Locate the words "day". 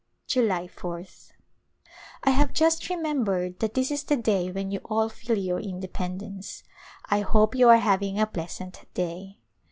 4.17-4.51, 8.95-9.37